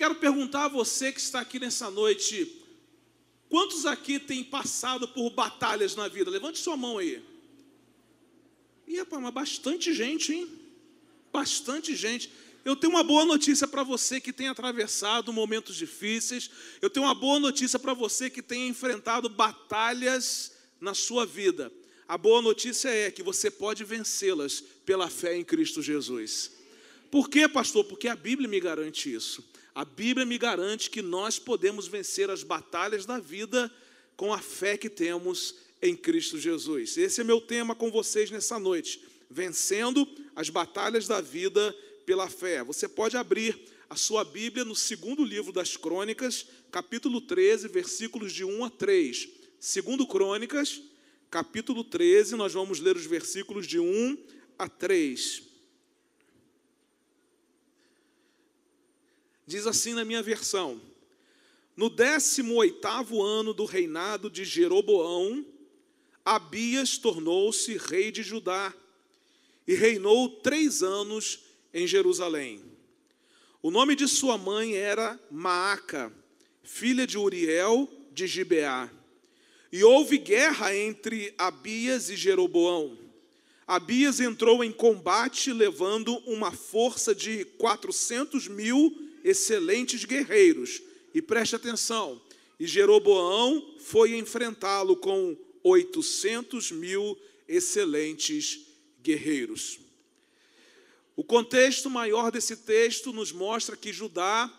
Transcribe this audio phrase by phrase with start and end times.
[0.00, 2.50] quero perguntar a você que está aqui nessa noite:
[3.50, 6.30] quantos aqui têm passado por batalhas na vida?
[6.30, 7.22] Levante sua mão aí.
[8.86, 10.48] E, rapaz, bastante gente, hein?
[11.30, 12.32] Bastante gente.
[12.64, 16.50] Eu tenho uma boa notícia para você que tem atravessado momentos difíceis.
[16.80, 21.70] Eu tenho uma boa notícia para você que tem enfrentado batalhas na sua vida.
[22.08, 26.52] A boa notícia é que você pode vencê-las pela fé em Cristo Jesus.
[27.10, 27.84] Por quê, pastor?
[27.84, 29.44] Porque a Bíblia me garante isso.
[29.80, 33.72] A Bíblia me garante que nós podemos vencer as batalhas da vida
[34.14, 36.98] com a fé que temos em Cristo Jesus.
[36.98, 39.02] Esse é meu tema com vocês nessa noite.
[39.30, 42.62] Vencendo as batalhas da vida pela fé.
[42.62, 43.58] Você pode abrir
[43.88, 49.28] a sua Bíblia no segundo livro das Crônicas, capítulo 13, versículos de 1 a 3.
[49.58, 50.82] Segundo Crônicas,
[51.30, 54.18] capítulo 13, nós vamos ler os versículos de 1
[54.58, 55.49] a 3.
[59.50, 60.80] Diz assim na minha versão:
[61.76, 65.44] No 18 ano do reinado de Jeroboão,
[66.24, 68.72] Abias tornou-se rei de Judá
[69.66, 71.40] e reinou três anos
[71.74, 72.62] em Jerusalém.
[73.60, 76.12] O nome de sua mãe era Maaca,
[76.62, 78.88] filha de Uriel de Gibeá.
[79.72, 82.96] E houve guerra entre Abias e Jeroboão.
[83.66, 90.80] Abias entrou em combate levando uma força de 400 mil excelentes guerreiros.
[91.14, 92.20] E preste atenção,
[92.58, 98.60] e Jeroboão foi enfrentá-lo com 800 mil excelentes
[99.02, 99.78] guerreiros.
[101.16, 104.52] O contexto maior desse texto nos mostra que Judá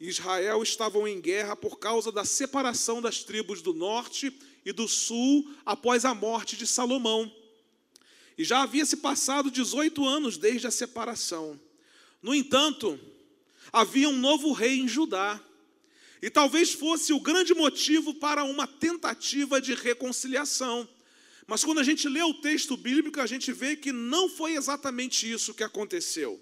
[0.00, 4.32] e Israel estavam em guerra por causa da separação das tribos do norte
[4.64, 7.30] e do sul após a morte de Salomão.
[8.36, 11.60] E já havia se passado 18 anos desde a separação.
[12.22, 12.98] No entanto,
[13.72, 15.40] havia um novo rei em Judá.
[16.20, 20.88] E talvez fosse o grande motivo para uma tentativa de reconciliação.
[21.46, 25.30] Mas quando a gente lê o texto bíblico, a gente vê que não foi exatamente
[25.30, 26.38] isso que aconteceu.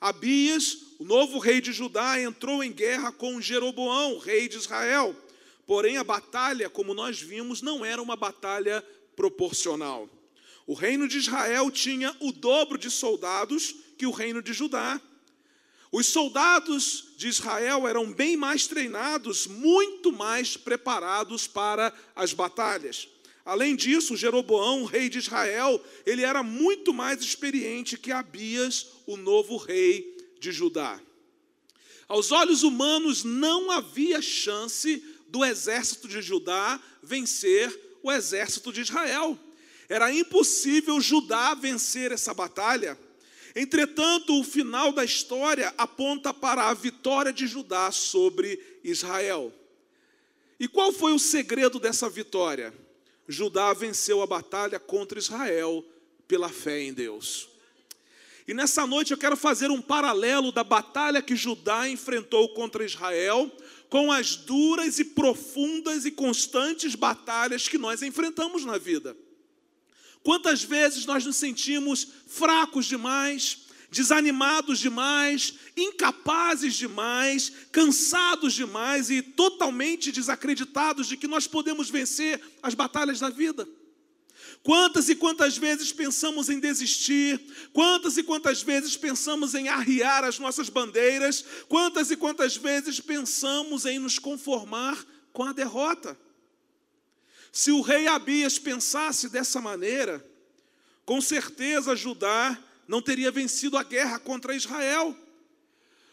[0.00, 5.14] Abias, o novo rei de Judá, entrou em guerra com Jeroboão, rei de Israel.
[5.66, 8.82] Porém, a batalha, como nós vimos, não era uma batalha
[9.14, 10.08] proporcional.
[10.66, 15.00] O reino de Israel tinha o dobro de soldados que o reino de Judá.
[15.92, 23.08] Os soldados de Israel eram bem mais treinados, muito mais preparados para as batalhas.
[23.44, 29.56] Além disso, Jeroboão, rei de Israel, ele era muito mais experiente que Abias, o novo
[29.56, 31.00] rei de Judá.
[32.06, 39.38] Aos olhos humanos, não havia chance do exército de Judá vencer o exército de Israel.
[39.88, 42.98] Era impossível Judá vencer essa batalha.
[43.54, 49.52] Entretanto, o final da história aponta para a vitória de Judá sobre Israel.
[50.58, 52.72] E qual foi o segredo dessa vitória?
[53.26, 55.84] Judá venceu a batalha contra Israel
[56.28, 57.48] pela fé em Deus.
[58.46, 63.50] E nessa noite eu quero fazer um paralelo da batalha que Judá enfrentou contra Israel
[63.88, 69.16] com as duras e profundas e constantes batalhas que nós enfrentamos na vida.
[70.22, 80.12] Quantas vezes nós nos sentimos fracos demais, desanimados demais, incapazes demais, cansados demais e totalmente
[80.12, 83.66] desacreditados de que nós podemos vencer as batalhas da vida.
[84.62, 87.40] Quantas e quantas vezes pensamos em desistir,
[87.72, 93.86] quantas e quantas vezes pensamos em arriar as nossas bandeiras, quantas e quantas vezes pensamos
[93.86, 96.16] em nos conformar com a derrota.
[97.52, 100.24] Se o rei Abias pensasse dessa maneira,
[101.04, 105.16] com certeza Judá não teria vencido a guerra contra Israel.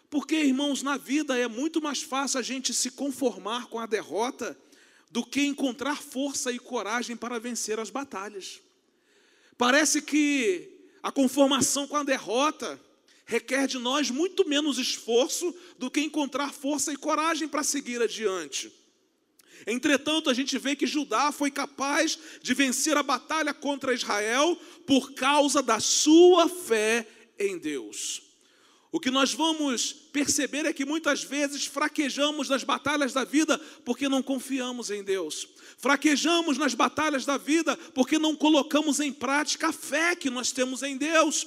[0.09, 4.57] Porque, irmãos, na vida é muito mais fácil a gente se conformar com a derrota
[5.11, 8.61] do que encontrar força e coragem para vencer as batalhas.
[9.57, 10.69] Parece que
[11.01, 12.79] a conformação com a derrota
[13.25, 18.71] requer de nós muito menos esforço do que encontrar força e coragem para seguir adiante.
[19.65, 25.13] Entretanto, a gente vê que Judá foi capaz de vencer a batalha contra Israel por
[25.13, 27.07] causa da sua fé
[27.39, 28.21] em Deus.
[28.91, 34.07] O que nós vamos perceber é que muitas vezes fraquejamos nas batalhas da vida porque
[34.07, 35.47] não confiamos em Deus.
[35.77, 40.83] Fraquejamos nas batalhas da vida porque não colocamos em prática a fé que nós temos
[40.83, 41.45] em Deus.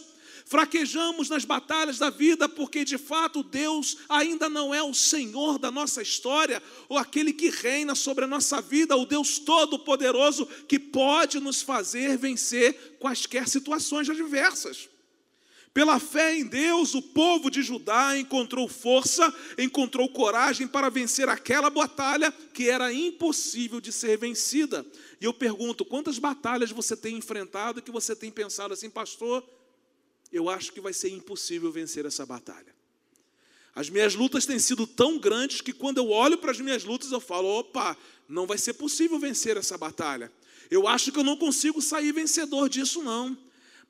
[0.50, 5.70] Fraquejamos nas batalhas da vida porque de fato Deus ainda não é o Senhor da
[5.70, 11.38] nossa história, ou aquele que reina sobre a nossa vida, o Deus Todo-Poderoso que pode
[11.38, 14.88] nos fazer vencer quaisquer situações adversas.
[15.72, 21.70] Pela fé em Deus, o povo de Judá encontrou força, encontrou coragem para vencer aquela
[21.70, 24.84] batalha que era impossível de ser vencida.
[25.20, 29.44] E eu pergunto: quantas batalhas você tem enfrentado que você tem pensado assim, pastor?
[30.32, 32.74] Eu acho que vai ser impossível vencer essa batalha.
[33.74, 37.12] As minhas lutas têm sido tão grandes que quando eu olho para as minhas lutas
[37.12, 37.96] eu falo: opa,
[38.28, 40.30] não vai ser possível vencer essa batalha.
[40.70, 43.36] Eu acho que eu não consigo sair vencedor disso, não.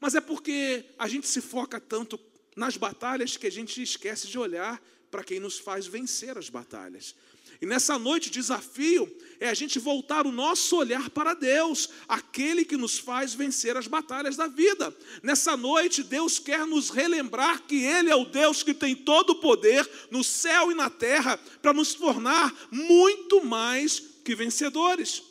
[0.00, 2.18] Mas é porque a gente se foca tanto
[2.56, 7.14] nas batalhas que a gente esquece de olhar para quem nos faz vencer as batalhas.
[7.60, 12.64] E nessa noite o desafio é a gente voltar o nosso olhar para Deus, aquele
[12.64, 14.94] que nos faz vencer as batalhas da vida.
[15.22, 19.40] Nessa noite Deus quer nos relembrar que Ele é o Deus que tem todo o
[19.40, 25.22] poder no céu e na terra para nos tornar muito mais que vencedores.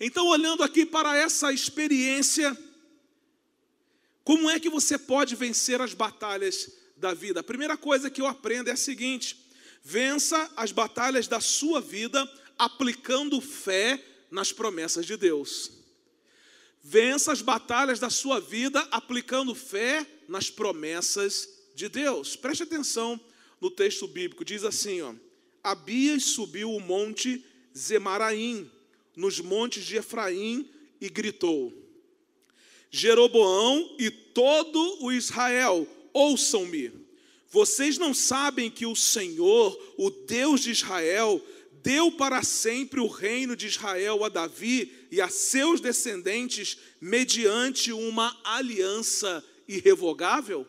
[0.00, 2.56] Então, olhando aqui para essa experiência
[4.24, 7.40] como é que você pode vencer as batalhas da vida?
[7.40, 9.43] A primeira coisa que eu aprendo é a seguinte:
[9.84, 12.28] vença as batalhas da sua vida
[12.58, 15.70] aplicando fé nas promessas de Deus.
[16.82, 22.34] Vença as batalhas da sua vida aplicando fé nas promessas de Deus.
[22.34, 23.20] Preste atenção
[23.60, 25.14] no texto bíblico, diz assim, ó:
[25.62, 27.44] Abias subiu o monte
[27.76, 28.70] Zemaraim,
[29.14, 30.68] nos montes de Efraim,
[31.00, 31.72] e gritou:
[32.90, 37.03] Jeroboão e todo o Israel, ouçam-me.
[37.54, 41.40] Vocês não sabem que o Senhor, o Deus de Israel,
[41.84, 48.36] deu para sempre o reino de Israel a Davi e a seus descendentes mediante uma
[48.42, 50.66] aliança irrevogável?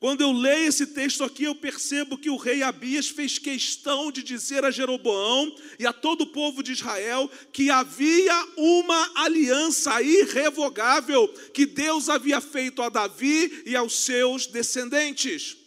[0.00, 4.22] Quando eu leio esse texto aqui, eu percebo que o rei Abias fez questão de
[4.22, 11.28] dizer a Jeroboão e a todo o povo de Israel que havia uma aliança irrevogável
[11.52, 15.58] que Deus havia feito a Davi e aos seus descendentes.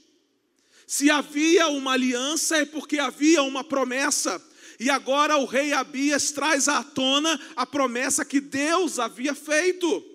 [0.88, 4.44] Se havia uma aliança, é porque havia uma promessa.
[4.80, 10.12] E agora o rei Abias traz à tona a promessa que Deus havia feito.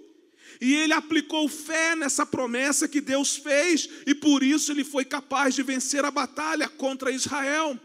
[0.60, 5.55] E ele aplicou fé nessa promessa que Deus fez, e por isso ele foi capaz
[5.55, 7.78] de vencer a batalha contra Israel.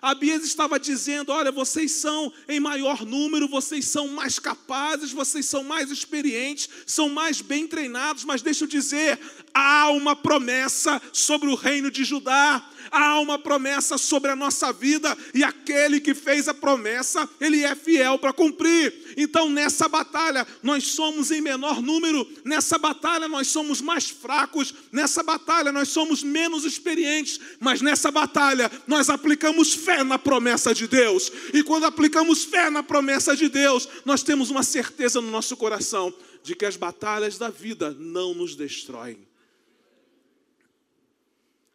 [0.00, 5.64] Abias estava dizendo: Olha, vocês são em maior número, vocês são mais capazes, vocês são
[5.64, 9.18] mais experientes, são mais bem treinados, mas deixa eu dizer:
[9.58, 15.18] há uma promessa sobre o reino de Judá, há uma promessa sobre a nossa vida,
[15.34, 18.94] e aquele que fez a promessa, ele é fiel para cumprir.
[19.16, 25.24] Então, nessa batalha, nós somos em menor número, nessa batalha, nós somos mais fracos, nessa
[25.24, 31.32] batalha, nós somos menos experientes, mas nessa batalha, nós aplicamos fé na promessa de Deus,
[31.52, 36.14] e quando aplicamos fé na promessa de Deus, nós temos uma certeza no nosso coração
[36.44, 39.27] de que as batalhas da vida não nos destroem.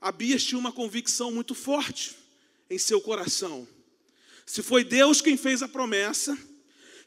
[0.03, 2.15] Abias tinha uma convicção muito forte
[2.69, 3.65] em seu coração.
[4.45, 6.37] Se foi Deus quem fez a promessa,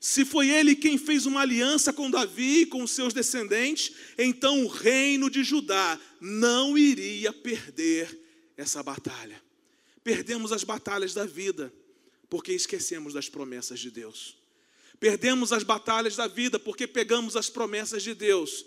[0.01, 4.69] se foi ele quem fez uma aliança com Davi e com seus descendentes, então o
[4.69, 8.19] reino de Judá não iria perder
[8.57, 9.43] essa batalha.
[10.03, 11.73] Perdemos as batalhas da vida
[12.31, 14.37] porque esquecemos das promessas de Deus.
[14.99, 18.65] Perdemos as batalhas da vida porque pegamos as promessas de Deus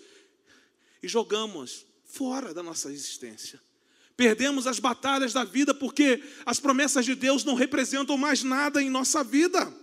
[1.02, 3.60] e jogamos fora da nossa existência.
[4.20, 8.90] Perdemos as batalhas da vida porque as promessas de Deus não representam mais nada em
[8.90, 9.74] nossa vida.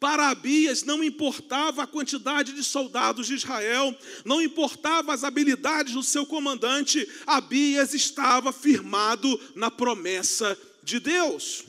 [0.00, 6.02] Para Abias não importava a quantidade de soldados de Israel, não importava as habilidades do
[6.02, 11.66] seu comandante, Abias estava firmado na promessa de Deus.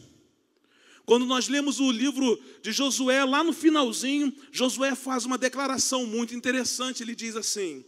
[1.06, 6.34] Quando nós lemos o livro de Josué, lá no finalzinho, Josué faz uma declaração muito
[6.34, 7.04] interessante.
[7.04, 7.86] Ele diz assim: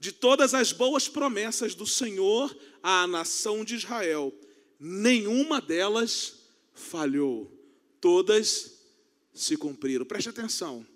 [0.00, 4.34] De todas as boas promessas do Senhor à nação de Israel,
[4.78, 7.52] nenhuma delas falhou,
[8.00, 8.80] todas
[9.34, 10.06] se cumpriram.
[10.06, 10.86] Preste atenção.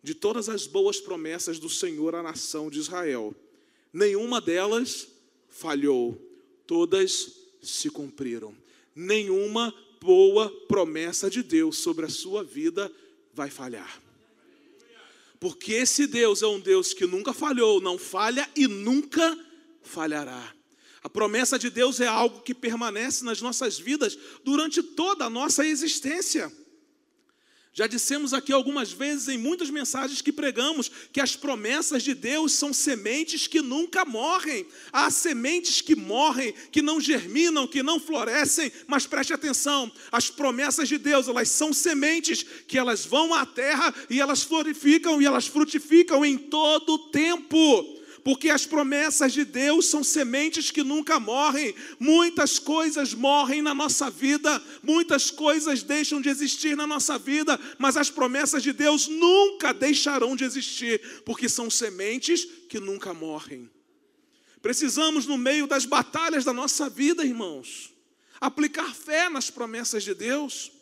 [0.00, 3.34] De todas as boas promessas do Senhor à nação de Israel,
[3.92, 5.08] nenhuma delas
[5.48, 6.16] falhou,
[6.64, 8.54] todas se cumpriram.
[8.94, 12.92] Nenhuma boa promessa de Deus sobre a sua vida
[13.32, 14.03] vai falhar.
[15.44, 19.38] Porque esse Deus é um Deus que nunca falhou, não falha e nunca
[19.82, 20.54] falhará.
[21.02, 25.66] A promessa de Deus é algo que permanece nas nossas vidas durante toda a nossa
[25.66, 26.50] existência.
[27.76, 32.52] Já dissemos aqui algumas vezes em muitas mensagens que pregamos que as promessas de Deus
[32.52, 34.64] são sementes que nunca morrem.
[34.92, 40.88] Há sementes que morrem, que não germinam, que não florescem, mas preste atenção, as promessas
[40.88, 45.48] de Deus, elas são sementes que elas vão à terra e elas florificam e elas
[45.48, 51.74] frutificam em todo o tempo porque as promessas de Deus são sementes que nunca morrem.
[52.00, 57.98] Muitas coisas morrem na nossa vida, muitas coisas deixam de existir na nossa vida, mas
[57.98, 63.70] as promessas de Deus nunca deixarão de existir, porque são sementes que nunca morrem.
[64.62, 67.92] Precisamos, no meio das batalhas da nossa vida, irmãos,
[68.40, 70.72] aplicar fé nas promessas de Deus.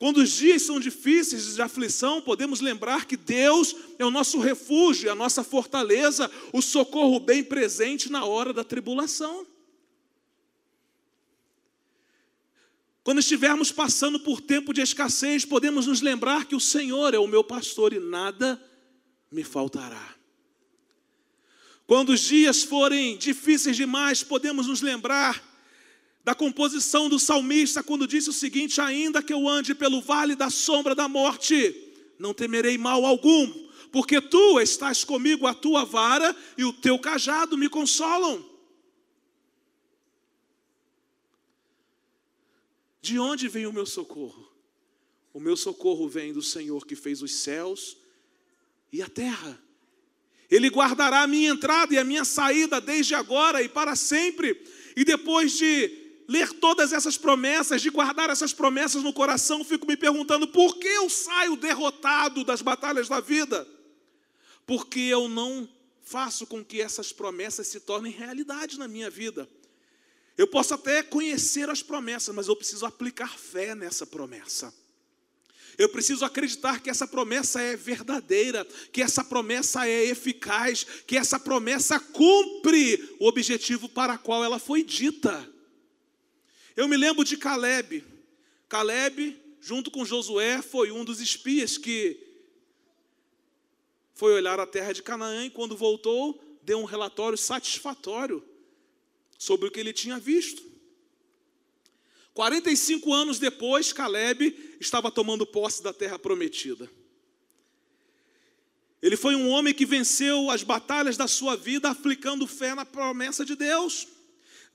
[0.00, 5.12] Quando os dias são difíceis de aflição, podemos lembrar que Deus é o nosso refúgio,
[5.12, 9.46] a nossa fortaleza, o socorro bem presente na hora da tribulação.
[13.04, 17.26] Quando estivermos passando por tempo de escassez, podemos nos lembrar que o Senhor é o
[17.26, 18.58] meu pastor e nada
[19.30, 20.14] me faltará.
[21.86, 25.49] Quando os dias forem difíceis demais, podemos nos lembrar
[26.22, 30.50] da composição do salmista, quando disse o seguinte: Ainda que eu ande pelo vale da
[30.50, 31.74] sombra da morte,
[32.18, 33.50] não temerei mal algum,
[33.90, 38.44] porque tu estás comigo, a tua vara e o teu cajado me consolam.
[43.00, 44.48] De onde vem o meu socorro?
[45.32, 47.96] O meu socorro vem do Senhor que fez os céus
[48.92, 49.60] e a terra.
[50.50, 54.60] Ele guardará a minha entrada e a minha saída desde agora e para sempre.
[54.96, 55.99] E depois de
[56.30, 60.86] ler todas essas promessas, de guardar essas promessas no coração, fico me perguntando por que
[60.86, 63.66] eu saio derrotado das batalhas da vida?
[64.64, 65.68] Porque eu não
[66.04, 69.48] faço com que essas promessas se tornem realidade na minha vida.
[70.38, 74.72] Eu posso até conhecer as promessas, mas eu preciso aplicar fé nessa promessa.
[75.76, 81.40] Eu preciso acreditar que essa promessa é verdadeira, que essa promessa é eficaz, que essa
[81.40, 85.58] promessa cumpre o objetivo para qual ela foi dita.
[86.76, 88.04] Eu me lembro de Caleb.
[88.68, 92.18] Caleb, junto com Josué, foi um dos espias que
[94.14, 98.44] foi olhar a terra de Canaã e, quando voltou, deu um relatório satisfatório
[99.38, 100.62] sobre o que ele tinha visto.
[102.34, 106.90] 45 anos depois, Caleb estava tomando posse da terra prometida.
[109.02, 113.44] Ele foi um homem que venceu as batalhas da sua vida aplicando fé na promessa
[113.44, 114.06] de Deus.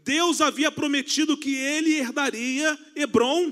[0.06, 3.52] Deus havia prometido que ele herdaria Hebron.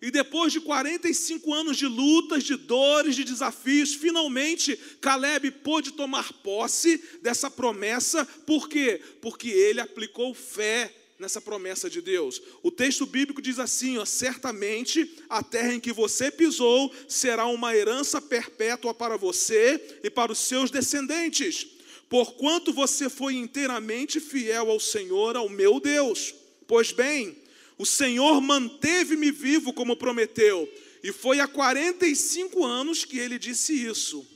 [0.00, 6.32] E depois de 45 anos de lutas, de dores, de desafios, finalmente Caleb pôde tomar
[6.32, 8.24] posse dessa promessa.
[8.24, 9.00] Por quê?
[9.20, 12.42] Porque ele aplicou fé nessa promessa de Deus.
[12.62, 17.76] O texto bíblico diz assim: ó, certamente a terra em que você pisou será uma
[17.76, 21.68] herança perpétua para você e para os seus descendentes
[22.12, 26.34] porquanto você foi inteiramente fiel ao Senhor, ao meu Deus.
[26.66, 27.34] Pois bem,
[27.78, 30.70] o Senhor manteve-me vivo como prometeu,
[31.02, 34.26] e foi há 45 anos que ele disse isso.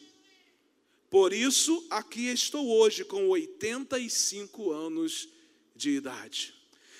[1.11, 5.29] Por isso, aqui estou hoje com 85 anos
[5.75, 6.55] de idade.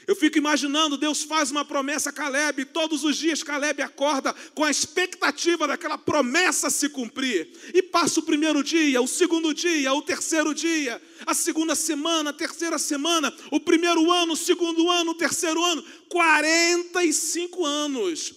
[0.07, 4.33] Eu fico imaginando, Deus faz uma promessa a Caleb, e todos os dias Caleb acorda
[4.55, 7.51] com a expectativa daquela promessa se cumprir.
[7.75, 12.33] E passa o primeiro dia, o segundo dia, o terceiro dia, a segunda semana, a
[12.33, 18.33] terceira semana, o primeiro ano, o segundo ano, o terceiro ano, 45 anos.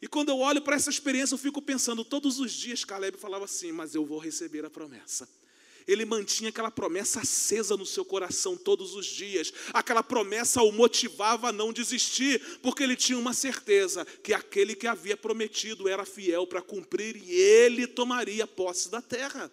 [0.00, 3.44] E quando eu olho para essa experiência, eu fico pensando, todos os dias Caleb falava
[3.44, 5.28] assim, mas eu vou receber a promessa
[5.86, 9.52] ele mantinha aquela promessa acesa no seu coração todos os dias.
[9.72, 14.86] Aquela promessa o motivava a não desistir, porque ele tinha uma certeza que aquele que
[14.86, 19.50] havia prometido era fiel para cumprir e ele tomaria posse da terra.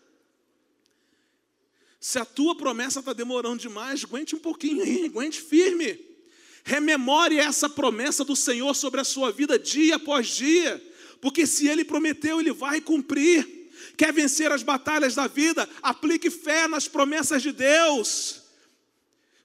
[1.99, 5.99] Se a tua promessa está demorando demais, aguente um pouquinho aí, aguente firme.
[6.63, 10.83] Rememore essa promessa do Senhor sobre a sua vida dia após dia,
[11.21, 13.62] porque se Ele prometeu, Ele vai cumprir.
[13.97, 15.69] Quer vencer as batalhas da vida?
[15.81, 18.41] Aplique fé nas promessas de Deus.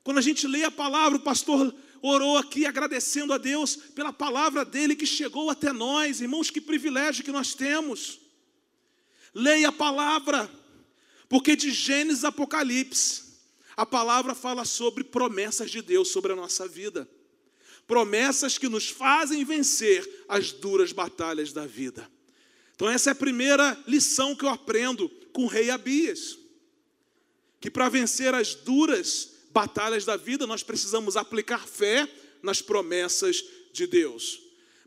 [0.03, 4.65] Quando a gente lê a palavra, o pastor orou aqui agradecendo a Deus pela palavra
[4.65, 6.21] dele que chegou até nós.
[6.21, 8.21] Irmãos, que privilégio que nós temos.
[9.35, 10.51] Leia a palavra,
[11.29, 13.25] porque de Gênesis a Apocalipse,
[13.77, 17.09] a palavra fala sobre promessas de Deus sobre a nossa vida.
[17.87, 22.11] Promessas que nos fazem vencer as duras batalhas da vida.
[22.79, 26.39] Então, essa é a primeira lição que eu aprendo com o rei Abias.
[27.61, 32.09] Que para vencer as duras batalhas da vida, nós precisamos aplicar fé
[32.41, 33.43] nas promessas
[33.73, 34.41] de Deus.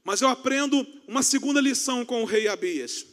[0.05, 3.05] Mas eu aprendo uma segunda lição com o rei Abias.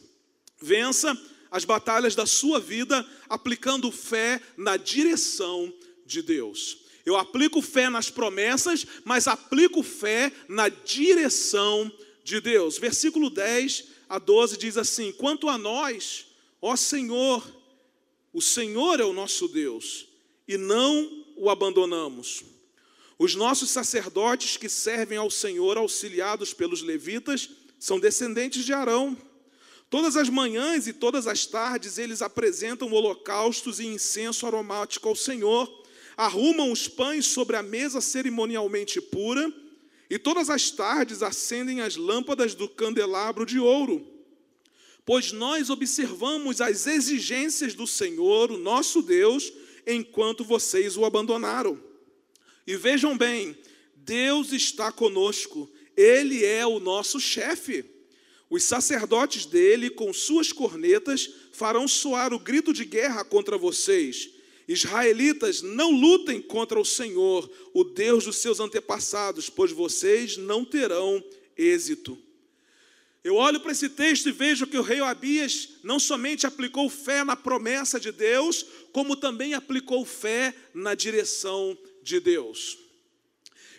[0.61, 1.13] Vença
[1.51, 5.73] as batalhas da sua vida aplicando fé na direção
[6.05, 6.85] de Deus.
[7.05, 11.91] Eu aplico fé nas promessas, mas aplico fé na direção
[12.23, 12.77] de Deus.
[12.77, 16.25] Versículo 10 a 12 diz assim: Quanto a nós,
[16.59, 17.41] ó Senhor,
[18.31, 20.07] O Senhor é o nosso Deus
[20.47, 22.43] e não o abandonamos.
[23.17, 27.49] Os nossos sacerdotes que servem ao Senhor, auxiliados pelos levitas,
[27.79, 29.17] são descendentes de Arão.
[29.89, 35.67] Todas as manhãs e todas as tardes eles apresentam holocaustos e incenso aromático ao Senhor,
[36.15, 39.51] arrumam os pães sobre a mesa cerimonialmente pura,
[40.09, 44.05] e todas as tardes acendem as lâmpadas do candelabro de ouro.
[45.05, 49.51] Pois nós observamos as exigências do Senhor, o nosso Deus,
[49.85, 51.81] enquanto vocês o abandonaram.
[52.65, 53.57] E vejam bem,
[53.95, 57.85] Deus está conosco, Ele é o nosso chefe.
[58.49, 64.29] Os sacerdotes dele, com suas cornetas, farão soar o grito de guerra contra vocês.
[64.71, 71.23] Israelitas, não lutem contra o Senhor, o Deus dos seus antepassados, pois vocês não terão
[71.57, 72.15] êxito.
[73.23, 77.23] Eu olho para esse texto e vejo que o rei Abias não somente aplicou fé
[77.23, 82.77] na promessa de Deus, como também aplicou fé na direção de Deus.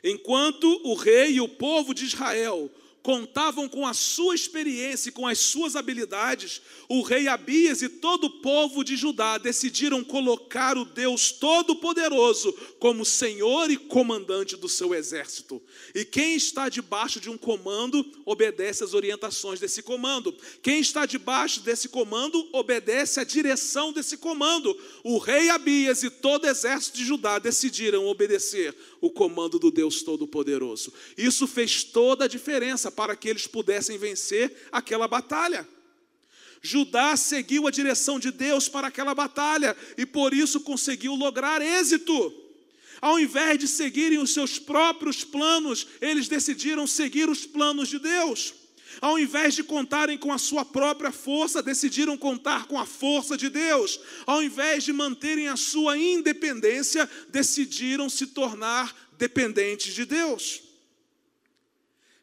[0.03, 2.69] Enquanto o rei e o povo de Israel
[3.03, 8.25] contavam com a sua experiência e com as suas habilidades, o rei Abias e todo
[8.25, 14.95] o povo de Judá decidiram colocar o Deus Todo-Poderoso como senhor e comandante do seu
[14.95, 15.63] exército.
[15.95, 20.35] E quem está debaixo de um comando obedece às orientações desse comando.
[20.63, 24.77] Quem está debaixo desse comando obedece à direção desse comando.
[25.03, 30.03] O rei Abias e todo o exército de Judá decidiram obedecer o comando do Deus
[30.03, 30.93] Todo-Poderoso.
[31.17, 35.67] Isso fez toda a diferença para que eles pudessem vencer aquela batalha.
[36.63, 42.35] Judá seguiu a direção de Deus para aquela batalha e por isso conseguiu lograr êxito.
[43.01, 48.60] Ao invés de seguirem os seus próprios planos, eles decidiram seguir os planos de Deus.
[49.01, 53.49] Ao invés de contarem com a sua própria força, decidiram contar com a força de
[53.49, 54.01] Deus.
[54.27, 60.63] Ao invés de manterem a sua independência, decidiram se tornar dependentes de Deus.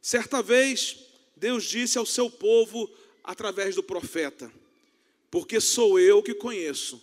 [0.01, 0.97] Certa vez,
[1.35, 2.89] Deus disse ao seu povo
[3.23, 4.51] através do profeta:
[5.29, 7.01] Porque sou eu que conheço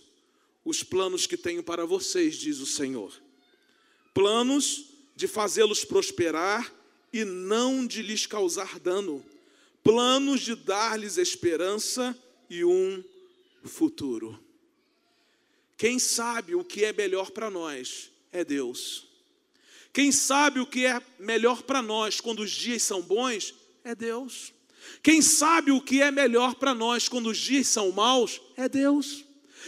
[0.63, 3.13] os planos que tenho para vocês, diz o Senhor.
[4.13, 6.73] Planos de fazê-los prosperar
[7.13, 9.23] e não de lhes causar dano.
[9.85, 12.19] Planos de dar-lhes esperança
[12.49, 13.03] e um
[13.65, 14.43] futuro.
[15.77, 19.07] Quem sabe o que é melhor para nós é Deus.
[19.93, 24.51] Quem sabe o que é melhor para nós quando os dias são bons é Deus.
[25.03, 29.23] Quem sabe o que é melhor para nós quando os dias são maus é Deus.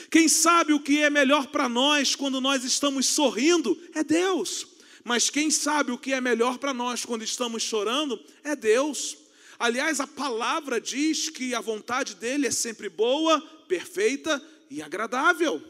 [0.10, 4.66] Quem sabe o que é melhor para nós quando nós estamos sorrindo é Deus.
[5.04, 9.27] Mas quem sabe o que é melhor para nós quando estamos chorando é Deus.
[9.60, 15.62] Aliás, a palavra diz que a vontade dele é sempre boa, perfeita e agradável.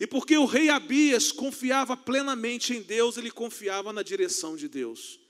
[0.00, 5.21] E porque o rei Abias confiava plenamente em Deus, ele confiava na direção de Deus.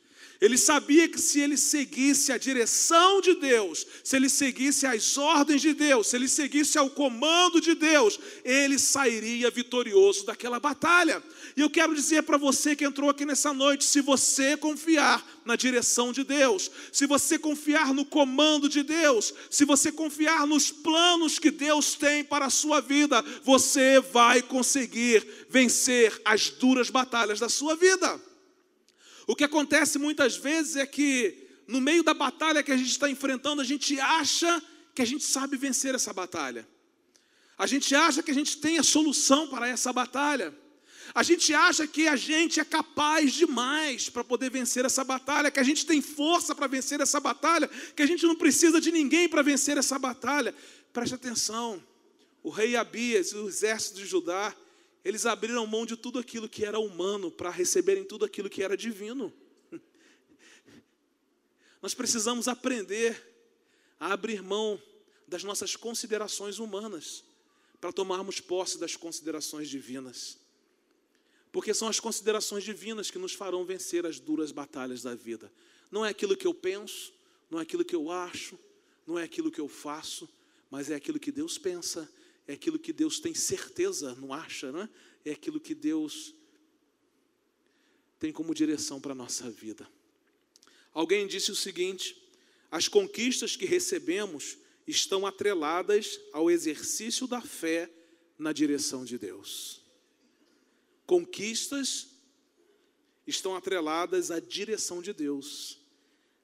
[0.42, 5.62] Ele sabia que se ele seguisse a direção de Deus, se ele seguisse as ordens
[5.62, 11.22] de Deus, se ele seguisse ao comando de Deus, ele sairia vitorioso daquela batalha.
[11.56, 15.54] E eu quero dizer para você que entrou aqui nessa noite: se você confiar na
[15.54, 21.38] direção de Deus, se você confiar no comando de Deus, se você confiar nos planos
[21.38, 27.48] que Deus tem para a sua vida, você vai conseguir vencer as duras batalhas da
[27.48, 28.31] sua vida.
[29.26, 33.08] O que acontece muitas vezes é que, no meio da batalha que a gente está
[33.08, 34.62] enfrentando, a gente acha
[34.94, 36.66] que a gente sabe vencer essa batalha.
[37.56, 40.54] A gente acha que a gente tem a solução para essa batalha.
[41.14, 45.60] A gente acha que a gente é capaz demais para poder vencer essa batalha, que
[45.60, 49.28] a gente tem força para vencer essa batalha, que a gente não precisa de ninguém
[49.28, 50.54] para vencer essa batalha.
[50.92, 51.82] Preste atenção:
[52.42, 54.54] o rei Abias e o exército de Judá
[55.04, 58.76] eles abriram mão de tudo aquilo que era humano para receberem tudo aquilo que era
[58.76, 59.32] divino.
[61.82, 63.20] Nós precisamos aprender
[63.98, 64.80] a abrir mão
[65.26, 67.24] das nossas considerações humanas
[67.80, 70.38] para tomarmos posse das considerações divinas.
[71.50, 75.52] Porque são as considerações divinas que nos farão vencer as duras batalhas da vida.
[75.90, 77.12] Não é aquilo que eu penso,
[77.50, 78.58] não é aquilo que eu acho,
[79.06, 80.28] não é aquilo que eu faço,
[80.70, 82.08] mas é aquilo que Deus pensa,
[82.46, 84.88] é aquilo que Deus tem certeza, não acha, né?
[85.24, 86.34] É aquilo que Deus
[88.18, 89.88] tem como direção para a nossa vida.
[90.92, 92.16] Alguém disse o seguinte:
[92.70, 97.90] as conquistas que recebemos estão atreladas ao exercício da fé
[98.38, 99.80] na direção de Deus.
[101.06, 102.08] Conquistas
[103.26, 105.78] estão atreladas à direção de Deus.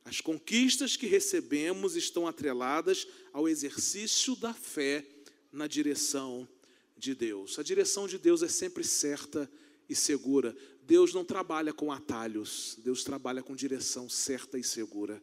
[0.05, 5.05] As conquistas que recebemos estão atreladas ao exercício da fé
[5.53, 6.49] na direção
[6.97, 7.59] de Deus.
[7.59, 9.51] A direção de Deus é sempre certa
[9.89, 10.57] e segura.
[10.83, 15.23] Deus não trabalha com atalhos, Deus trabalha com direção certa e segura.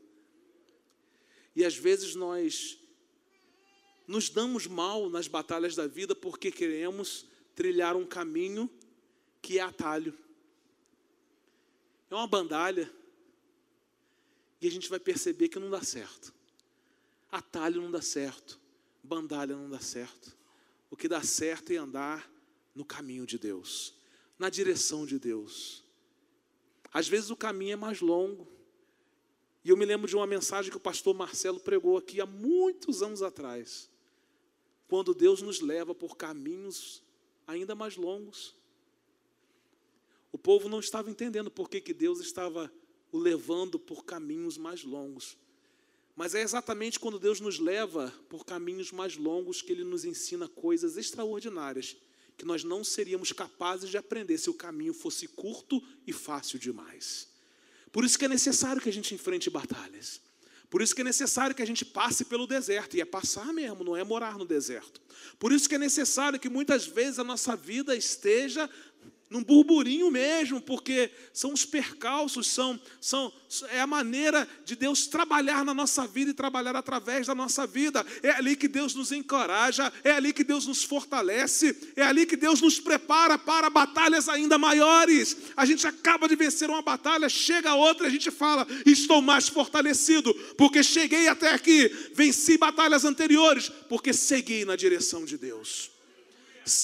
[1.55, 2.77] E às vezes nós
[4.07, 8.69] nos damos mal nas batalhas da vida porque queremos trilhar um caminho
[9.41, 10.13] que é atalho.
[12.09, 12.91] É uma bandalha.
[14.61, 16.33] E a gente vai perceber que não dá certo.
[17.31, 18.59] Atalho não dá certo.
[19.05, 20.35] Bandalha não dá certo.
[20.89, 22.29] O que dá certo é andar
[22.73, 23.93] no caminho de Deus,
[24.37, 25.83] na direção de Deus.
[26.91, 28.47] Às vezes o caminho é mais longo.
[29.63, 33.01] E eu me lembro de uma mensagem que o pastor Marcelo pregou aqui há muitos
[33.01, 33.89] anos atrás.
[34.87, 37.01] Quando Deus nos leva por caminhos
[37.47, 38.55] ainda mais longos.
[40.31, 42.71] O povo não estava entendendo por que, que Deus estava
[43.11, 45.37] o levando por caminhos mais longos.
[46.15, 50.47] Mas é exatamente quando Deus nos leva por caminhos mais longos que Ele nos ensina
[50.47, 51.97] coisas extraordinárias
[52.37, 57.29] que nós não seríamos capazes de aprender se o caminho fosse curto e fácil demais.
[57.91, 60.21] Por isso que é necessário que a gente enfrente batalhas.
[60.69, 63.83] Por isso que é necessário que a gente passe pelo deserto, e é passar mesmo,
[63.83, 64.99] não é morar no deserto.
[65.39, 68.69] Por isso que é necessário que muitas vezes a nossa vida esteja
[69.35, 73.33] num burburinho mesmo, porque são os percalços, são, são,
[73.69, 78.05] é a maneira de Deus trabalhar na nossa vida e trabalhar através da nossa vida.
[78.23, 82.37] É ali que Deus nos encoraja, é ali que Deus nos fortalece, é ali que
[82.37, 85.35] Deus nos prepara para batalhas ainda maiores.
[85.57, 90.33] A gente acaba de vencer uma batalha, chega outra, a gente fala: estou mais fortalecido,
[90.57, 95.91] porque cheguei até aqui, venci batalhas anteriores, porque segui na direção de Deus.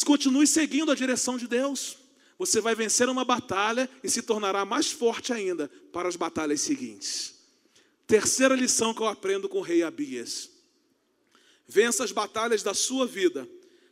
[0.05, 2.00] Continue seguindo a direção de Deus
[2.41, 7.35] você vai vencer uma batalha e se tornará mais forte ainda para as batalhas seguintes.
[8.07, 10.49] Terceira lição que eu aprendo com o rei Abias:
[11.67, 13.47] vença as batalhas da sua vida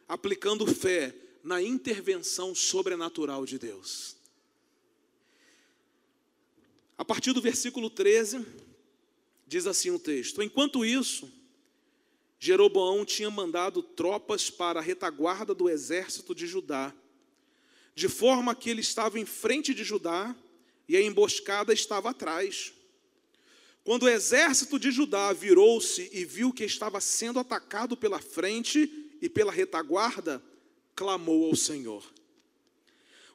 [0.08, 4.18] aplicando fé na intervenção sobrenatural de Deus.
[6.98, 8.44] A partir do versículo 13,
[9.46, 11.32] diz assim o texto: Enquanto isso,
[12.40, 16.92] Jeroboão tinha mandado tropas para a retaguarda do exército de Judá
[17.96, 20.36] de forma que ele estava em frente de Judá
[20.88, 22.74] e a emboscada estava atrás.
[23.84, 29.30] Quando o exército de Judá virou-se e viu que estava sendo atacado pela frente e
[29.30, 30.44] pela retaguarda,
[30.96, 32.04] clamou ao Senhor.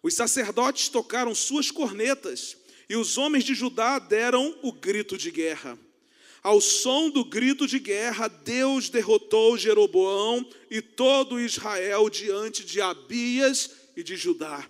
[0.02, 2.56] Os sacerdotes tocaram suas cornetas
[2.88, 5.78] e os homens de Judá deram o grito de guerra.
[6.42, 13.70] Ao som do grito de guerra, Deus derrotou Jeroboão e todo Israel diante de Abias
[13.96, 14.68] e de Judá.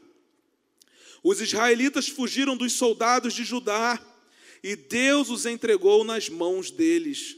[1.22, 3.98] Os israelitas fugiram dos soldados de Judá
[4.62, 7.37] e Deus os entregou nas mãos deles.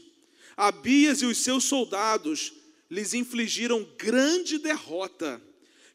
[0.55, 2.53] Abias e os seus soldados
[2.89, 5.41] lhes infligiram grande derrota.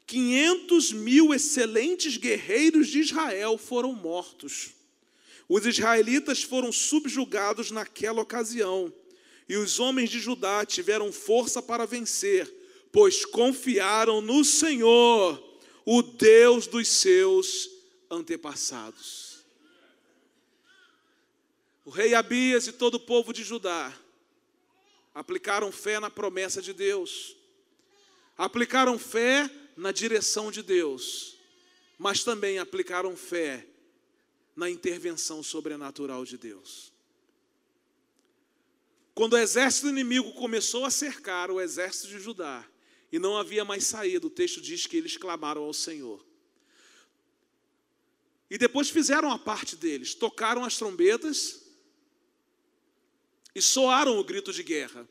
[0.06, 4.70] 500 mil excelentes guerreiros de Israel foram mortos.
[5.48, 8.92] Os israelitas foram subjugados naquela ocasião,
[9.48, 12.50] e os homens de Judá tiveram força para vencer,
[12.90, 15.51] pois confiaram no Senhor
[15.84, 17.70] o Deus dos seus
[18.10, 19.44] antepassados.
[21.84, 23.92] O rei Abias e todo o povo de Judá
[25.14, 27.36] aplicaram fé na promessa de Deus,
[28.38, 31.36] aplicaram fé na direção de Deus,
[31.98, 33.66] mas também aplicaram fé
[34.54, 36.92] na intervenção sobrenatural de Deus.
[39.14, 42.66] Quando o exército inimigo começou a cercar o exército de Judá,
[43.12, 44.26] e não havia mais saída.
[44.26, 46.24] O texto diz que eles clamaram ao Senhor.
[48.50, 51.62] E depois fizeram a parte deles, tocaram as trombetas
[53.54, 55.06] e soaram o grito de guerra.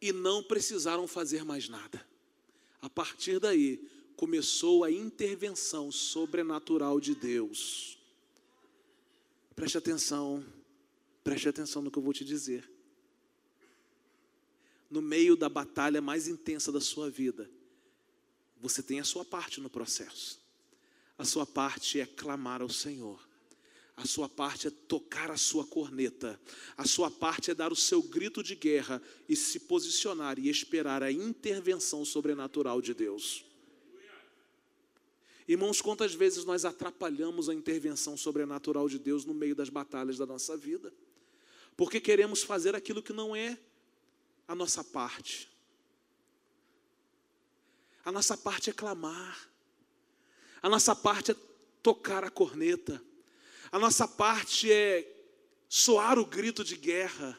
[0.00, 2.06] E não precisaram fazer mais nada.
[2.80, 3.78] A partir daí,
[4.16, 7.98] começou a intervenção sobrenatural de Deus.
[9.54, 10.44] Preste atenção,
[11.24, 12.76] preste atenção no que eu vou te dizer
[14.90, 17.50] no meio da batalha mais intensa da sua vida,
[18.56, 20.40] você tem a sua parte no processo.
[21.18, 23.26] A sua parte é clamar ao Senhor.
[23.96, 26.38] A sua parte é tocar a sua corneta.
[26.76, 31.02] A sua parte é dar o seu grito de guerra e se posicionar e esperar
[31.02, 33.44] a intervenção sobrenatural de Deus.
[35.48, 40.26] Irmãos, quantas vezes nós atrapalhamos a intervenção sobrenatural de Deus no meio das batalhas da
[40.26, 40.92] nossa vida?
[41.76, 43.58] Porque queremos fazer aquilo que não é
[44.46, 45.48] a nossa parte.
[48.04, 49.48] A nossa parte é clamar.
[50.62, 51.36] A nossa parte é
[51.82, 53.02] tocar a corneta.
[53.72, 55.06] A nossa parte é
[55.68, 57.38] soar o grito de guerra.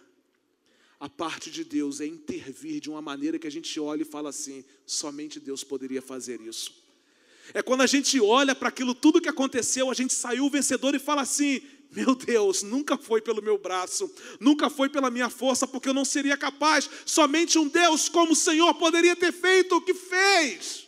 [1.00, 4.30] a parte de Deus é intervir de uma maneira que a gente olha e fala
[4.30, 6.86] assim: somente Deus poderia fazer isso.
[7.54, 11.00] É quando a gente olha para aquilo tudo que aconteceu, a gente saiu vencedor e
[11.00, 15.90] fala assim: meu Deus, nunca foi pelo meu braço, nunca foi pela minha força, porque
[15.90, 16.90] eu não seria capaz.
[17.06, 20.88] Somente um Deus como o Senhor poderia ter feito o que fez.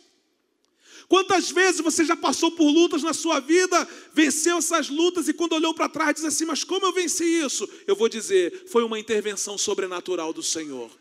[1.08, 5.54] Quantas vezes você já passou por lutas na sua vida, venceu essas lutas e quando
[5.54, 7.68] olhou para trás diz assim: Mas como eu venci isso?
[7.84, 10.99] Eu vou dizer: foi uma intervenção sobrenatural do Senhor.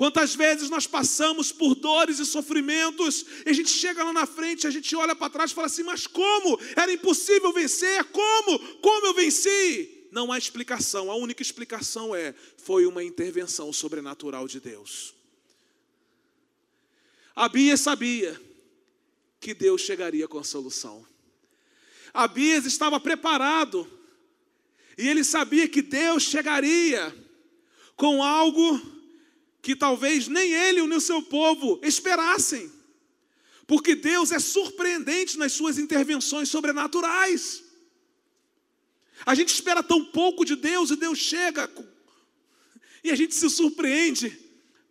[0.00, 4.66] Quantas vezes nós passamos por dores e sofrimentos, e a gente chega lá na frente,
[4.66, 6.58] a gente olha para trás e fala assim: Mas como?
[6.74, 8.02] Era impossível vencer?
[8.04, 8.58] Como?
[8.78, 10.08] Como eu venci?
[10.10, 15.14] Não há explicação, a única explicação é: foi uma intervenção sobrenatural de Deus.
[17.36, 18.40] Abias sabia
[19.38, 21.06] que Deus chegaria com a solução.
[22.14, 23.86] Abias estava preparado,
[24.96, 27.14] e ele sabia que Deus chegaria
[27.96, 28.98] com algo
[29.62, 32.70] que talvez nem ele nem o seu povo esperassem,
[33.66, 37.62] porque Deus é surpreendente nas suas intervenções sobrenaturais.
[39.24, 41.70] A gente espera tão pouco de Deus e Deus chega,
[43.04, 44.38] e a gente se surpreende,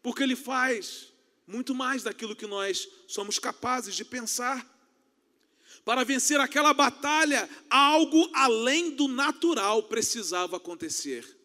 [0.02, 1.10] porque Ele faz
[1.48, 4.68] muito mais daquilo que nós somos capazes de pensar.
[5.84, 11.39] Para vencer aquela batalha, algo além do natural precisava acontecer.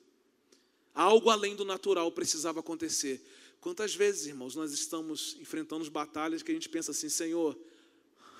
[0.95, 3.21] Algo além do natural precisava acontecer.
[3.61, 7.59] Quantas vezes, irmãos, nós estamos enfrentando batalhas que a gente pensa assim, Senhor,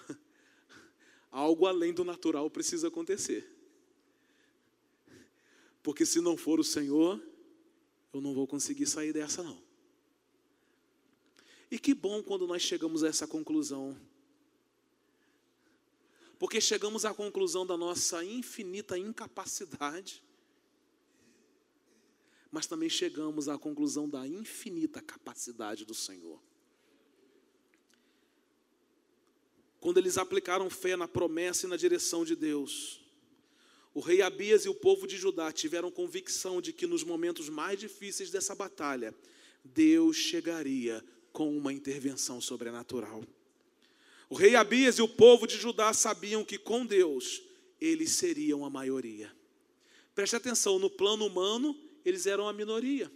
[1.33, 3.51] algo além do natural precisa acontecer.
[5.83, 7.21] Porque se não for o Senhor,
[8.13, 9.61] eu não vou conseguir sair dessa não.
[11.71, 13.99] E que bom quando nós chegamos a essa conclusão.
[16.39, 20.23] Porque chegamos à conclusão da nossa infinita incapacidade,
[22.55, 26.41] mas também chegamos à conclusão da infinita capacidade do Senhor.
[29.81, 33.01] Quando eles aplicaram fé na promessa e na direção de Deus,
[33.93, 37.77] o rei Abias e o povo de Judá tiveram convicção de que nos momentos mais
[37.77, 39.13] difíceis dessa batalha,
[39.65, 43.25] Deus chegaria com uma intervenção sobrenatural.
[44.31, 47.43] O rei Abias e o povo de Judá sabiam que com Deus
[47.81, 49.35] eles seriam a maioria.
[50.15, 53.11] Preste atenção, no plano humano eles eram a minoria.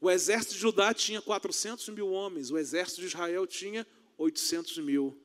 [0.00, 5.16] O exército de Judá tinha 400 mil homens, o exército de Israel tinha 800 mil.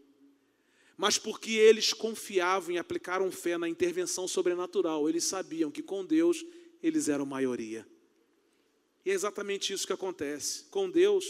[0.97, 6.45] Mas porque eles confiavam e aplicaram fé na intervenção sobrenatural, eles sabiam que com Deus
[6.81, 7.87] eles eram maioria.
[9.05, 10.65] E é exatamente isso que acontece.
[10.65, 11.25] Com Deus,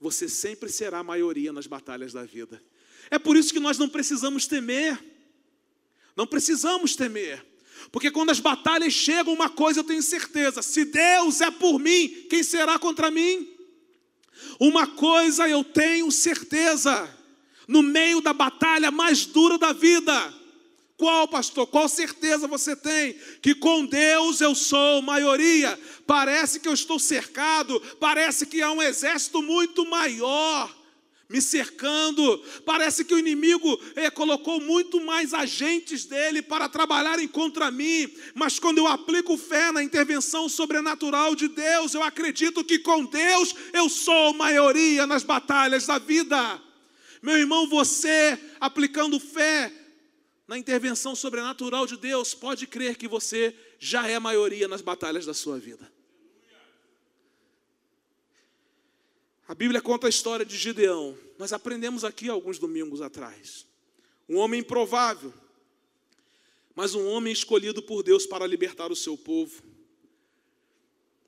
[0.00, 2.62] você sempre será maioria nas batalhas da vida.
[3.10, 4.98] É por isso que nós não precisamos temer.
[6.16, 7.44] Não precisamos temer.
[7.90, 12.26] Porque quando as batalhas chegam, uma coisa eu tenho certeza: se Deus é por mim,
[12.28, 13.48] quem será contra mim?
[14.60, 17.08] Uma coisa eu tenho certeza:
[17.66, 20.34] no meio da batalha mais dura da vida,
[20.96, 21.66] qual, pastor?
[21.66, 23.14] Qual certeza você tem?
[23.40, 25.78] Que com Deus eu sou maioria.
[26.06, 30.77] Parece que eu estou cercado, parece que há um exército muito maior
[31.28, 32.42] me cercando.
[32.64, 38.10] Parece que o inimigo eh, colocou muito mais agentes dele para trabalharem contra mim.
[38.34, 43.54] Mas quando eu aplico fé na intervenção sobrenatural de Deus, eu acredito que com Deus
[43.72, 46.62] eu sou maioria nas batalhas da vida.
[47.20, 49.72] Meu irmão, você aplicando fé
[50.46, 55.34] na intervenção sobrenatural de Deus, pode crer que você já é maioria nas batalhas da
[55.34, 55.97] sua vida.
[59.48, 61.16] A Bíblia conta a história de Gideão.
[61.38, 63.66] Nós aprendemos aqui alguns domingos atrás.
[64.28, 65.32] Um homem improvável,
[66.74, 69.62] mas um homem escolhido por Deus para libertar o seu povo.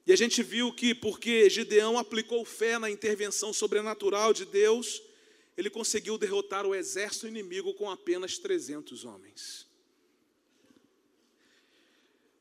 [0.07, 5.03] E a gente viu que porque Gideão aplicou fé na intervenção sobrenatural de Deus,
[5.57, 9.67] ele conseguiu derrotar o exército inimigo com apenas 300 homens.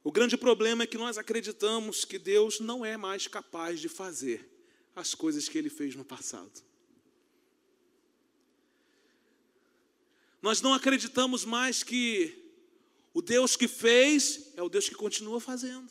[0.03, 4.48] O grande problema é que nós acreditamos que Deus não é mais capaz de fazer
[4.99, 6.51] as coisas que ele fez no passado.
[10.41, 12.33] Nós não acreditamos mais que
[13.13, 15.89] o Deus que fez é o Deus que continua fazendo.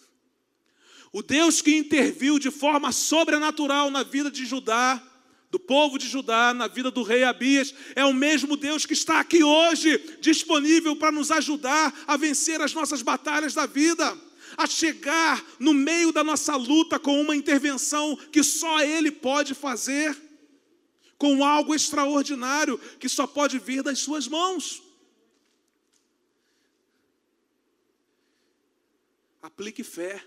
[1.13, 5.03] O Deus que interviu de forma sobrenatural na vida de Judá
[5.51, 9.21] do povo de Judá, na vida do rei Abias, é o mesmo Deus que está
[9.21, 14.17] aqui hoje, disponível para nos ajudar a vencer as nossas batalhas da vida,
[14.59, 20.21] a chegar no meio da nossa luta com uma intervenção que só Ele pode fazer,
[21.17, 24.83] com algo extraordinário que só pode vir das Suas mãos.
[29.41, 30.23] Aplique fé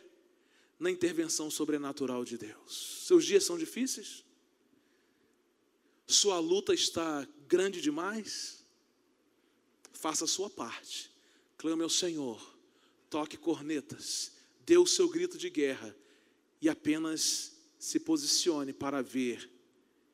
[0.79, 3.03] na intervenção sobrenatural de Deus.
[3.05, 4.23] Seus dias são difíceis?
[6.07, 8.65] Sua luta está grande demais?
[9.91, 11.11] Faça a sua parte.
[11.57, 12.50] Clame ao Senhor.
[13.11, 14.31] Toque cornetas.
[14.65, 15.95] Dê o seu grito de guerra.
[16.61, 19.49] E apenas se posicione para ver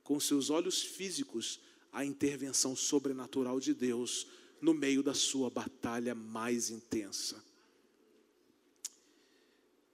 [0.03, 1.59] com seus olhos físicos
[1.93, 4.27] a intervenção sobrenatural de Deus
[4.59, 7.43] no meio da sua batalha mais intensa.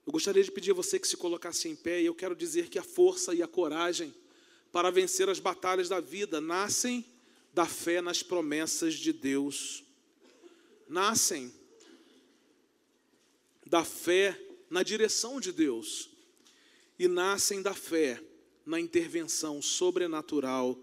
[0.06, 2.68] Eu gostaria de pedir a você que se colocasse em pé, e eu quero dizer
[2.68, 4.14] que a força e a coragem
[4.72, 7.04] para vencer as batalhas da vida nascem
[7.52, 9.84] da fé nas promessas de Deus,
[10.88, 11.52] nascem
[13.74, 16.08] da fé na direção de Deus
[16.96, 18.22] e nascem da fé
[18.64, 20.78] na intervenção sobrenatural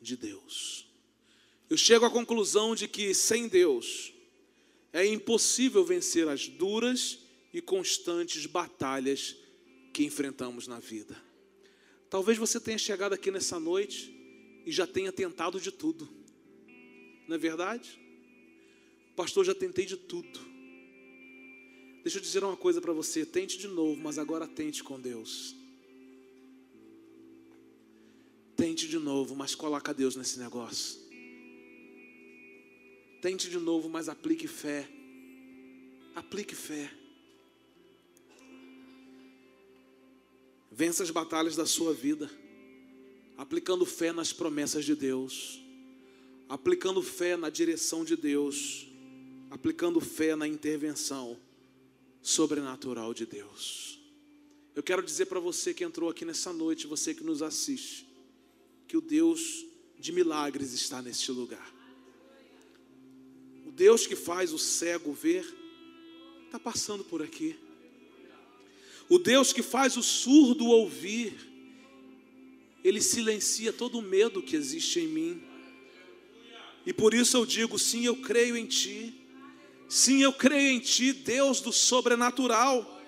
[0.00, 0.90] de Deus.
[1.68, 4.14] Eu chego à conclusão de que sem Deus
[4.94, 7.18] é impossível vencer as duras
[7.52, 9.36] e constantes batalhas
[9.92, 11.22] que enfrentamos na vida.
[12.08, 14.10] Talvez você tenha chegado aqui nessa noite
[14.64, 16.08] e já tenha tentado de tudo,
[17.28, 18.00] não é verdade?
[19.14, 20.51] Pastor, já tentei de tudo.
[22.02, 25.54] Deixa eu dizer uma coisa para você: tente de novo, mas agora tente com Deus.
[28.56, 31.00] Tente de novo, mas coloca Deus nesse negócio.
[33.20, 34.88] Tente de novo, mas aplique fé.
[36.14, 36.90] Aplique fé.
[40.70, 42.30] Vença as batalhas da sua vida,
[43.36, 45.62] aplicando fé nas promessas de Deus,
[46.48, 48.88] aplicando fé na direção de Deus,
[49.50, 51.38] aplicando fé na intervenção
[52.22, 53.98] sobrenatural de Deus.
[54.74, 58.06] Eu quero dizer para você que entrou aqui nessa noite, você que nos assiste,
[58.86, 59.66] que o Deus
[59.98, 61.74] de milagres está neste lugar.
[63.66, 65.44] O Deus que faz o cego ver,
[66.46, 67.56] está passando por aqui.
[69.08, 71.34] O Deus que faz o surdo ouvir,
[72.82, 75.42] Ele silencia todo o medo que existe em mim.
[76.86, 79.21] E por isso eu digo: sim, eu creio em Ti.
[79.92, 82.98] Sim, eu creio em Ti, Deus do sobrenatural.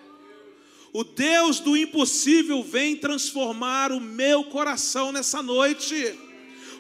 [0.92, 5.94] O Deus do impossível vem transformar o meu coração nessa noite.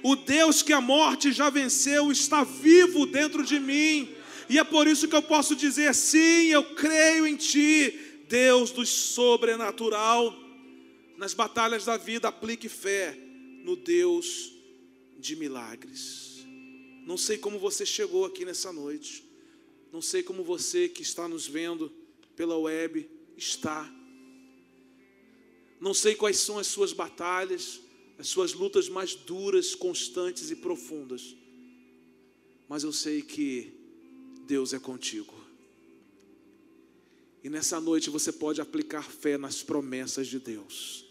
[0.02, 4.14] O Deus que a morte já venceu está vivo dentro de mim.
[4.46, 8.84] E é por isso que eu posso dizer: sim, eu creio em Ti, Deus do
[8.84, 10.38] sobrenatural,
[11.16, 13.18] nas batalhas da vida, aplique fé
[13.64, 14.52] no Deus
[15.18, 16.44] de milagres.
[17.06, 19.24] Não sei como você chegou aqui nessa noite,
[19.94, 21.88] não sei como você que está nos vendo
[22.34, 23.88] pela web está.
[25.80, 27.80] Não sei quais são as suas batalhas,
[28.18, 31.36] as suas lutas mais duras, constantes e profundas,
[32.68, 33.72] mas eu sei que
[34.48, 35.32] Deus é contigo.
[37.44, 41.06] E nessa noite você pode aplicar fé nas promessas de Deus.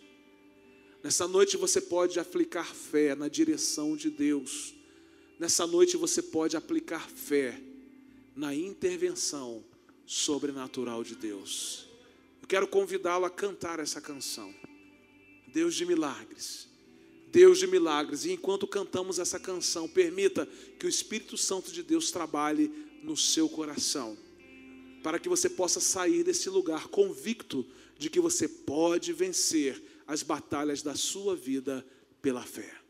[1.01, 4.73] Nessa noite você pode aplicar fé na direção de Deus.
[5.39, 7.71] Nessa noite você pode aplicar fé
[8.35, 9.63] na intervenção
[10.05, 11.87] sobrenatural de Deus.
[12.41, 14.53] Eu quero convidá-lo a cantar essa canção.
[15.47, 16.67] Deus de milagres.
[17.31, 18.25] Deus de milagres.
[18.25, 20.45] E enquanto cantamos essa canção, permita
[20.79, 22.71] que o Espírito Santo de Deus trabalhe
[23.03, 24.17] no seu coração
[25.03, 27.65] para que você possa sair desse lugar convicto
[27.99, 31.85] de que você pode vencer as batalhas da sua vida
[32.21, 32.82] pela fé.